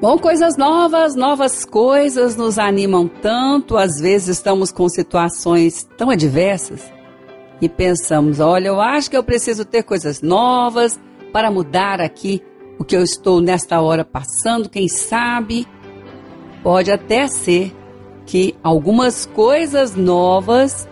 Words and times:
Bom, 0.00 0.16
coisas 0.16 0.56
novas, 0.56 1.16
novas 1.16 1.64
coisas 1.64 2.36
nos 2.36 2.56
animam 2.56 3.08
tanto. 3.08 3.76
Às 3.76 4.00
vezes 4.00 4.28
estamos 4.28 4.70
com 4.70 4.88
situações 4.88 5.88
tão 5.96 6.08
adversas 6.08 6.88
e 7.60 7.68
pensamos: 7.68 8.38
olha, 8.38 8.68
eu 8.68 8.80
acho 8.80 9.10
que 9.10 9.16
eu 9.16 9.24
preciso 9.24 9.64
ter 9.64 9.82
coisas 9.82 10.22
novas 10.22 11.00
para 11.32 11.50
mudar 11.50 12.00
aqui 12.00 12.40
o 12.78 12.84
que 12.84 12.96
eu 12.96 13.02
estou 13.02 13.40
nesta 13.40 13.80
hora 13.80 14.04
passando. 14.04 14.68
Quem 14.68 14.86
sabe 14.86 15.66
pode 16.62 16.92
até 16.92 17.26
ser 17.26 17.74
que 18.24 18.54
algumas 18.62 19.26
coisas 19.26 19.96
novas 19.96 20.88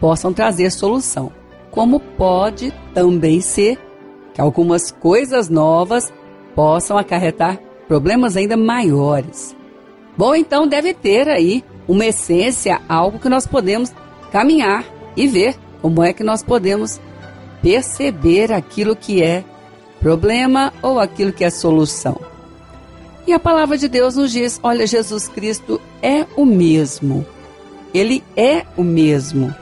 possam 0.00 0.32
trazer 0.32 0.72
solução, 0.72 1.30
como 1.70 2.00
pode 2.00 2.74
também 2.92 3.40
ser 3.40 3.78
que 4.34 4.40
algumas 4.40 4.90
coisas 4.90 5.48
novas 5.48 6.12
possam 6.56 6.98
acarretar 6.98 7.67
problemas 7.88 8.36
ainda 8.36 8.56
maiores. 8.56 9.56
Bom, 10.16 10.34
então 10.34 10.68
deve 10.68 10.92
ter 10.92 11.28
aí 11.28 11.64
uma 11.88 12.04
essência, 12.04 12.80
algo 12.88 13.18
que 13.18 13.28
nós 13.28 13.46
podemos 13.46 13.92
caminhar 14.30 14.84
e 15.16 15.26
ver 15.26 15.56
como 15.80 16.04
é 16.04 16.12
que 16.12 16.22
nós 16.22 16.42
podemos 16.42 17.00
perceber 17.62 18.52
aquilo 18.52 18.94
que 18.94 19.22
é 19.22 19.42
problema 20.00 20.72
ou 20.82 21.00
aquilo 21.00 21.32
que 21.32 21.44
é 21.44 21.50
solução. 21.50 22.20
E 23.26 23.32
a 23.32 23.38
palavra 23.38 23.76
de 23.76 23.88
Deus 23.88 24.16
nos 24.16 24.32
diz: 24.32 24.60
olha, 24.62 24.86
Jesus 24.86 25.28
Cristo 25.28 25.80
é 26.02 26.26
o 26.36 26.44
mesmo. 26.44 27.26
Ele 27.92 28.22
é 28.36 28.64
o 28.76 28.82
mesmo. 28.82 29.54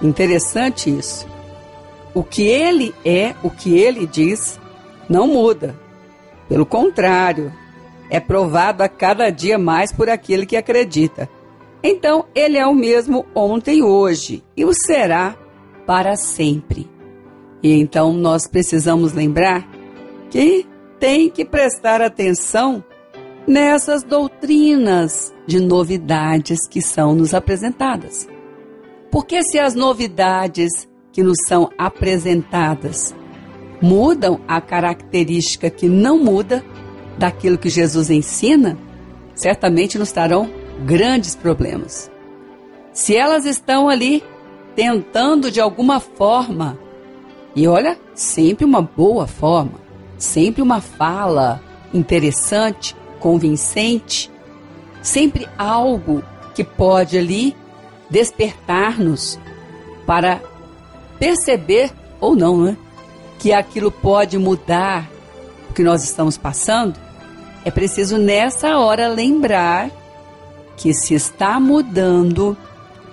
Interessante 0.00 0.90
isso. 0.90 1.26
O 2.14 2.22
que 2.22 2.42
ele 2.42 2.94
é, 3.04 3.34
o 3.42 3.50
que 3.50 3.78
ele 3.78 4.06
diz, 4.06 4.58
não 5.08 5.26
muda. 5.26 5.74
Pelo 6.48 6.64
contrário, 6.64 7.52
é 8.10 8.20
provado 8.20 8.82
a 8.82 8.88
cada 8.88 9.30
dia 9.30 9.58
mais 9.58 9.92
por 9.92 10.08
aquele 10.08 10.46
que 10.46 10.56
acredita. 10.56 11.28
Então, 11.82 12.24
ele 12.34 12.56
é 12.56 12.66
o 12.66 12.74
mesmo 12.74 13.26
ontem, 13.34 13.82
hoje 13.82 14.42
e 14.56 14.64
o 14.64 14.72
será 14.72 15.36
para 15.86 16.16
sempre. 16.16 16.88
E 17.62 17.72
então 17.72 18.12
nós 18.12 18.46
precisamos 18.46 19.12
lembrar 19.12 19.68
que 20.30 20.66
tem 20.98 21.30
que 21.30 21.44
prestar 21.44 22.00
atenção 22.00 22.82
nessas 23.46 24.02
doutrinas 24.02 25.34
de 25.46 25.60
novidades 25.60 26.66
que 26.68 26.82
são 26.82 27.14
nos 27.14 27.32
apresentadas. 27.32 28.28
Porque 29.10 29.42
se 29.42 29.58
as 29.58 29.74
novidades 29.74 30.88
que 31.12 31.22
nos 31.22 31.38
são 31.46 31.70
apresentadas 31.78 33.14
mudam 33.80 34.40
a 34.46 34.60
característica 34.60 35.70
que 35.70 35.88
não 35.88 36.18
muda 36.18 36.62
daquilo 37.18 37.58
que 37.58 37.68
Jesus 37.68 38.10
ensina, 38.10 38.78
certamente 39.34 39.98
nos 39.98 40.12
trarão 40.12 40.50
grandes 40.84 41.34
problemas. 41.34 42.10
Se 42.92 43.16
elas 43.16 43.44
estão 43.44 43.88
ali 43.88 44.22
tentando 44.74 45.50
de 45.50 45.60
alguma 45.60 46.00
forma, 46.00 46.78
e 47.54 47.66
olha, 47.66 47.98
sempre 48.14 48.64
uma 48.64 48.80
boa 48.80 49.26
forma, 49.26 49.80
sempre 50.16 50.62
uma 50.62 50.80
fala 50.80 51.60
interessante, 51.92 52.94
convincente, 53.18 54.30
sempre 55.02 55.48
algo 55.58 56.22
que 56.54 56.62
pode 56.62 57.18
ali 57.18 57.56
despertar-nos 58.08 59.38
para 60.06 60.40
perceber 61.18 61.92
ou 62.20 62.34
não, 62.34 62.62
né? 62.62 62.76
que 63.38 63.52
aquilo 63.52 63.90
pode 63.90 64.36
mudar 64.38 65.08
o 65.70 65.74
que 65.74 65.82
nós 65.82 66.02
estamos 66.02 66.36
passando, 66.36 66.98
é 67.64 67.70
preciso 67.70 68.18
nessa 68.18 68.78
hora 68.78 69.08
lembrar 69.08 69.90
que 70.76 70.92
se 70.94 71.14
está 71.14 71.58
mudando 71.58 72.56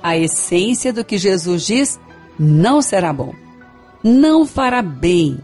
a 0.02 0.18
essência 0.18 0.94
do 0.94 1.04
que 1.04 1.18
Jesus 1.18 1.66
diz, 1.66 2.00
não 2.38 2.82
será 2.82 3.12
bom, 3.12 3.34
não 4.04 4.46
fará 4.46 4.82
bem. 4.82 5.40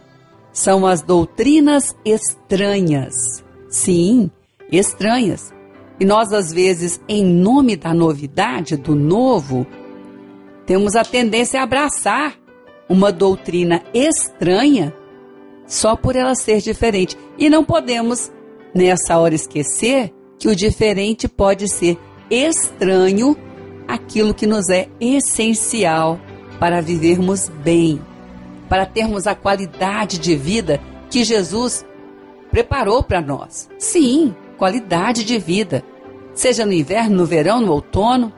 São 0.53 0.85
as 0.85 1.01
doutrinas 1.01 1.95
estranhas. 2.05 3.43
Sim, 3.69 4.29
estranhas. 4.71 5.53
E 5.99 6.05
nós, 6.05 6.33
às 6.33 6.51
vezes, 6.51 6.99
em 7.07 7.23
nome 7.23 7.75
da 7.75 7.93
novidade, 7.93 8.75
do 8.75 8.95
novo, 8.95 9.65
temos 10.65 10.95
a 10.95 11.03
tendência 11.03 11.59
a 11.59 11.63
abraçar 11.63 12.35
uma 12.89 13.11
doutrina 13.11 13.81
estranha 13.93 14.93
só 15.65 15.95
por 15.95 16.15
ela 16.15 16.35
ser 16.35 16.59
diferente. 16.59 17.17
E 17.37 17.49
não 17.49 17.63
podemos, 17.63 18.31
nessa 18.73 19.17
hora, 19.17 19.35
esquecer 19.35 20.13
que 20.39 20.47
o 20.47 20.55
diferente 20.55 21.27
pode 21.27 21.67
ser 21.67 21.97
estranho 22.29 23.37
aquilo 23.87 24.33
que 24.33 24.47
nos 24.47 24.69
é 24.69 24.87
essencial 24.99 26.19
para 26.59 26.81
vivermos 26.81 27.49
bem, 27.49 28.01
para 28.69 28.85
termos 28.85 29.27
a 29.27 29.35
qualidade 29.35 30.17
de 30.17 30.35
vida 30.35 30.79
que 31.09 31.23
Jesus 31.23 31.85
preparou 32.49 33.03
para 33.03 33.21
nós. 33.21 33.69
Sim, 33.77 34.33
qualidade 34.57 35.23
de 35.23 35.37
vida. 35.37 35.83
Seja 36.33 36.65
no 36.65 36.71
inverno, 36.71 37.17
no 37.17 37.25
verão, 37.25 37.59
no 37.59 37.71
outono, 37.71 38.31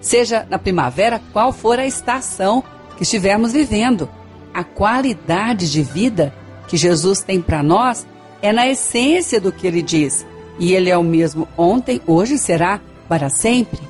seja 0.00 0.46
na 0.48 0.58
primavera, 0.58 1.20
qual 1.32 1.52
for 1.52 1.78
a 1.78 1.86
estação 1.86 2.62
que 2.96 3.02
estivermos 3.02 3.52
vivendo. 3.52 4.08
A 4.54 4.62
qualidade 4.62 5.70
de 5.70 5.82
vida 5.82 6.34
que 6.68 6.76
Jesus 6.76 7.22
tem 7.22 7.40
para 7.40 7.62
nós 7.62 8.06
é 8.42 8.52
na 8.52 8.68
essência 8.68 9.40
do 9.40 9.52
que 9.52 9.66
ele 9.66 9.80
diz. 9.80 10.26
E 10.58 10.74
ele 10.74 10.90
é 10.90 10.98
o 10.98 11.02
mesmo 11.02 11.48
ontem, 11.56 12.00
hoje 12.06 12.36
será 12.36 12.80
para 13.08 13.30
sempre. 13.30 13.80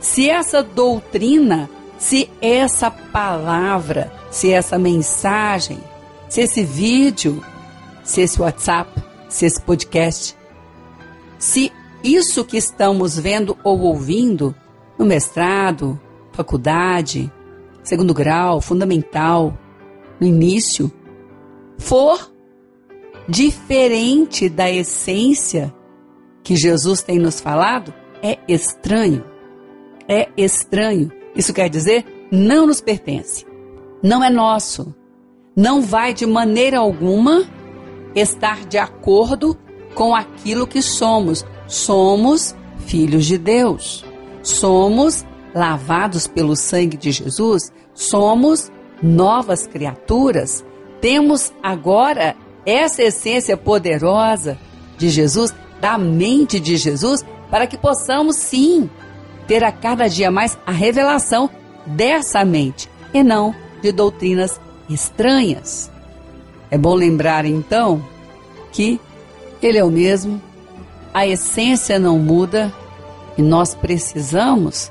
Se 0.00 0.28
essa 0.28 0.62
doutrina, 0.62 1.68
se 1.98 2.30
essa 2.40 2.90
palavra, 2.90 4.12
se 4.30 4.52
essa 4.52 4.78
mensagem, 4.78 5.78
se 6.28 6.40
esse 6.40 6.62
vídeo, 6.62 7.42
se 8.04 8.20
esse 8.20 8.40
WhatsApp, 8.40 9.02
se 9.28 9.46
esse 9.46 9.60
podcast, 9.60 10.36
se 11.38 11.72
isso 12.02 12.44
que 12.44 12.56
estamos 12.56 13.18
vendo 13.18 13.56
ou 13.62 13.80
ouvindo 13.80 14.54
no 14.98 15.04
mestrado, 15.04 16.00
faculdade, 16.32 17.30
segundo 17.82 18.14
grau, 18.14 18.60
fundamental, 18.60 19.56
no 20.18 20.26
início, 20.26 20.90
for 21.78 22.31
diferente 23.28 24.48
da 24.48 24.70
essência 24.70 25.74
que 26.42 26.56
Jesus 26.56 27.02
tem 27.02 27.18
nos 27.18 27.40
falado, 27.40 27.94
é 28.22 28.38
estranho. 28.48 29.24
É 30.08 30.28
estranho. 30.36 31.10
Isso 31.34 31.52
quer 31.52 31.68
dizer, 31.68 32.04
não 32.30 32.66
nos 32.66 32.80
pertence. 32.80 33.46
Não 34.02 34.22
é 34.22 34.30
nosso. 34.30 34.94
Não 35.54 35.82
vai 35.82 36.12
de 36.12 36.26
maneira 36.26 36.78
alguma 36.78 37.44
estar 38.14 38.66
de 38.66 38.78
acordo 38.78 39.56
com 39.94 40.14
aquilo 40.14 40.66
que 40.66 40.82
somos. 40.82 41.44
Somos 41.66 42.54
filhos 42.78 43.26
de 43.26 43.38
Deus. 43.38 44.04
Somos 44.42 45.24
lavados 45.54 46.26
pelo 46.26 46.56
sangue 46.56 46.96
de 46.96 47.12
Jesus, 47.12 47.72
somos 47.94 48.70
novas 49.02 49.66
criaturas. 49.66 50.64
Temos 51.00 51.52
agora 51.62 52.36
essa 52.64 53.02
essência 53.02 53.56
poderosa 53.56 54.58
de 54.96 55.08
Jesus, 55.08 55.54
da 55.80 55.98
mente 55.98 56.60
de 56.60 56.76
Jesus, 56.76 57.24
para 57.50 57.66
que 57.66 57.76
possamos 57.76 58.36
sim 58.36 58.88
ter 59.46 59.64
a 59.64 59.72
cada 59.72 60.08
dia 60.08 60.30
mais 60.30 60.56
a 60.66 60.70
revelação 60.70 61.50
dessa 61.84 62.44
mente 62.44 62.88
e 63.12 63.22
não 63.22 63.54
de 63.82 63.90
doutrinas 63.92 64.60
estranhas. 64.88 65.90
É 66.70 66.78
bom 66.78 66.94
lembrar 66.94 67.44
então 67.44 68.02
que 68.70 69.00
Ele 69.60 69.78
é 69.78 69.84
o 69.84 69.90
mesmo, 69.90 70.40
a 71.12 71.26
essência 71.26 71.98
não 71.98 72.18
muda 72.18 72.72
e 73.36 73.42
nós 73.42 73.74
precisamos 73.74 74.90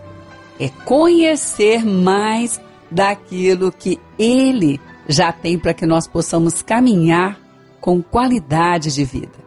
é 0.59 0.69
conhecer 0.85 1.83
mais 1.83 2.61
daquilo 2.91 3.71
que 3.71 3.99
Ele 4.19 4.79
já 5.07 5.31
tem 5.31 5.57
para 5.57 5.73
que 5.73 5.87
nós 5.87 6.07
possamos 6.07 6.61
caminhar 6.61 7.40
com 7.81 8.01
qualidade 8.01 8.93
de 8.93 9.03
vida, 9.03 9.39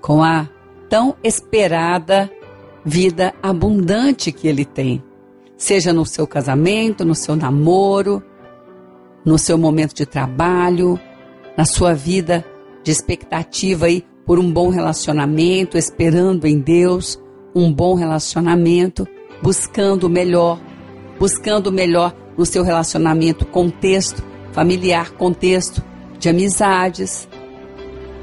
com 0.00 0.22
a 0.22 0.48
tão 0.88 1.16
esperada 1.22 2.30
vida 2.84 3.34
abundante 3.42 4.30
que 4.30 4.48
Ele 4.48 4.64
tem, 4.64 5.02
seja 5.56 5.92
no 5.92 6.06
seu 6.06 6.26
casamento, 6.26 7.04
no 7.04 7.14
seu 7.14 7.34
namoro, 7.34 8.22
no 9.24 9.36
seu 9.36 9.58
momento 9.58 9.94
de 9.94 10.06
trabalho, 10.06 10.98
na 11.56 11.64
sua 11.64 11.94
vida 11.94 12.44
de 12.82 12.90
expectativa 12.92 13.86
aí 13.86 14.04
por 14.24 14.38
um 14.38 14.52
bom 14.52 14.68
relacionamento, 14.68 15.76
esperando 15.76 16.46
em 16.46 16.58
Deus 16.58 17.20
um 17.54 17.72
bom 17.72 17.94
relacionamento 17.94 19.06
buscando 19.42 20.04
o 20.04 20.10
melhor, 20.10 20.60
buscando 21.18 21.68
o 21.68 21.72
melhor 21.72 22.14
no 22.36 22.46
seu 22.46 22.62
relacionamento, 22.62 23.44
contexto 23.46 24.22
familiar, 24.52 25.10
contexto 25.12 25.82
de 26.18 26.28
amizades. 26.28 27.28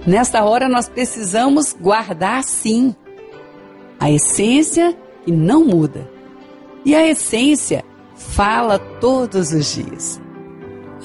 Nesta 0.05 0.43
hora 0.43 0.67
nós 0.67 0.89
precisamos 0.89 1.73
guardar 1.73 2.43
sim 2.43 2.95
a 3.99 4.09
essência 4.09 4.97
que 5.23 5.31
não 5.31 5.63
muda. 5.63 6.09
E 6.83 6.95
a 6.95 7.07
essência 7.07 7.85
fala 8.15 8.79
todos 8.79 9.51
os 9.51 9.73
dias. 9.73 10.19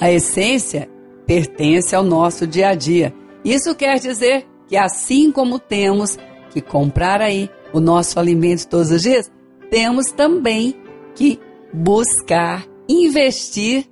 A 0.01 0.11
essência 0.11 0.89
pertence 1.27 1.95
ao 1.95 2.03
nosso 2.03 2.47
dia 2.47 2.69
a 2.69 2.75
dia. 2.75 3.13
Isso 3.45 3.75
quer 3.75 3.99
dizer 3.99 4.47
que 4.67 4.75
assim 4.75 5.31
como 5.31 5.59
temos 5.59 6.17
que 6.49 6.61
comprar 6.61 7.21
aí 7.21 7.49
o 7.71 7.79
nosso 7.79 8.19
alimento 8.19 8.67
todos 8.67 8.89
os 8.89 9.03
dias, 9.03 9.31
temos 9.69 10.11
também 10.11 10.75
que 11.13 11.39
buscar 11.71 12.65
investir 12.89 13.85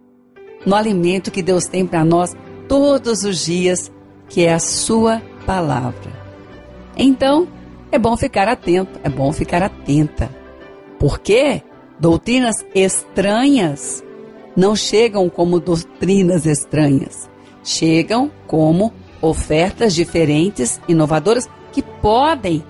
no 0.66 0.76
alimento 0.76 1.30
que 1.30 1.44
Deus 1.44 1.68
tem 1.68 1.86
para 1.86 2.04
nós 2.04 2.36
todos 2.68 3.24
os 3.24 3.46
dias, 3.46 3.92
que 4.30 4.46
é 4.46 4.54
a 4.54 4.60
Sua 4.60 5.22
palavra. 5.46 6.12
Então, 6.98 7.48
é 7.92 8.00
bom 8.00 8.16
ficar 8.18 8.48
atento, 8.48 9.00
é 9.04 9.10
bom 9.10 9.32
ficar 9.32 9.62
atenta. 9.64 10.30
Porque 11.00 11.62
doutrinas 12.00 12.66
estranhas 12.74 14.04
não 14.56 14.76
chegam 14.76 15.30
como 15.30 15.60
doutrinas 15.60 16.46
estranhas, 16.46 17.30
chegam 17.64 18.32
como 18.48 18.94
ofertas 19.22 19.94
diferentes, 19.94 20.80
inovadoras, 20.88 21.50
que 21.72 21.82
podem 21.82 22.64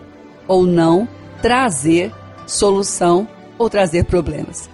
ou 0.47 0.65
não 0.65 1.07
trazer 1.41 2.11
solução 2.47 3.27
ou 3.57 3.69
trazer 3.69 4.05
problemas. 4.05 4.69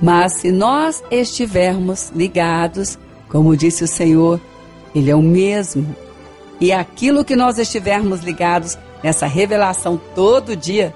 Mas 0.00 0.34
se 0.34 0.50
nós 0.50 1.02
estivermos 1.10 2.10
ligados, 2.14 2.98
como 3.28 3.56
disse 3.56 3.84
o 3.84 3.88
Senhor, 3.88 4.40
Ele 4.94 5.10
é 5.10 5.14
o 5.14 5.22
mesmo. 5.22 5.94
E 6.60 6.72
aquilo 6.72 7.24
que 7.24 7.34
nós 7.34 7.58
estivermos 7.58 8.20
ligados 8.20 8.76
nessa 9.02 9.26
revelação 9.26 10.00
todo 10.14 10.54
dia, 10.54 10.94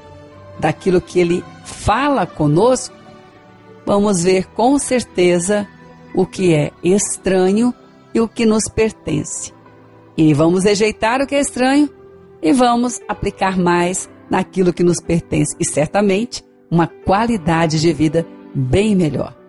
daquilo 0.59 1.01
que 1.01 1.19
Ele 1.19 1.43
fala 1.65 2.27
conosco, 2.27 2.95
vamos 3.87 4.23
ver 4.23 4.47
com 4.49 4.79
certeza 4.79 5.67
o 6.15 6.27
que 6.27 6.55
é 6.55 6.71
estranho 6.83 7.73
e 8.13 8.21
o 8.21 8.29
que 8.29 8.47
nos 8.47 8.69
pertence. 8.69 9.53
E 10.17 10.33
vamos 10.33 10.65
rejeitar 10.65 11.21
o 11.21 11.27
que 11.27 11.35
é 11.35 11.41
estranho 11.41 11.91
e 12.41 12.53
vamos 12.53 13.01
aplicar 13.09 13.59
mais 13.59 14.09
naquilo 14.31 14.73
que 14.73 14.85
nos 14.85 15.01
pertence 15.01 15.57
e 15.59 15.65
certamente 15.65 16.45
uma 16.71 16.87
qualidade 16.87 17.81
de 17.81 17.93
vida 17.93 18.27
bem 18.55 18.95
melhor. 18.95 19.44